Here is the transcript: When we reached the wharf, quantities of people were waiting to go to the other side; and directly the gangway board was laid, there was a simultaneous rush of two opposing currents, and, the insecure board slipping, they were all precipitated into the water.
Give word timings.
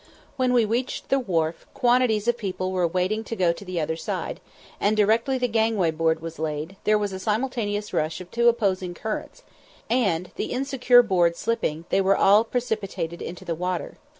When 0.35 0.51
we 0.51 0.65
reached 0.65 1.09
the 1.09 1.19
wharf, 1.19 1.67
quantities 1.75 2.27
of 2.27 2.35
people 2.35 2.71
were 2.71 2.87
waiting 2.87 3.23
to 3.25 3.35
go 3.35 3.53
to 3.53 3.63
the 3.63 3.79
other 3.79 3.95
side; 3.95 4.39
and 4.79 4.97
directly 4.97 5.37
the 5.37 5.47
gangway 5.47 5.91
board 5.91 6.23
was 6.23 6.39
laid, 6.39 6.75
there 6.85 6.97
was 6.97 7.13
a 7.13 7.19
simultaneous 7.19 7.93
rush 7.93 8.19
of 8.19 8.31
two 8.31 8.49
opposing 8.49 8.95
currents, 8.95 9.43
and, 9.91 10.31
the 10.37 10.45
insecure 10.53 11.03
board 11.03 11.35
slipping, 11.35 11.85
they 11.89 12.01
were 12.01 12.17
all 12.17 12.43
precipitated 12.43 13.21
into 13.21 13.45
the 13.45 13.53
water. 13.53 13.99